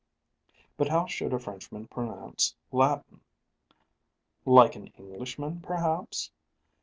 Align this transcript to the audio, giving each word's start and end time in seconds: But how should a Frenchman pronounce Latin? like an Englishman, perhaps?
But 0.77 0.87
how 0.87 1.05
should 1.05 1.31
a 1.31 1.37
Frenchman 1.37 1.85
pronounce 1.87 2.55
Latin? 2.71 3.21
like 4.45 4.75
an 4.75 4.87
Englishman, 4.97 5.61
perhaps? 5.61 6.31